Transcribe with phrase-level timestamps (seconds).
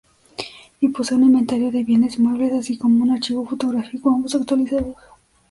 [0.79, 4.95] Y posee un inventario de bienes muebles, así como un archivo fotográfico, ambos actualizados.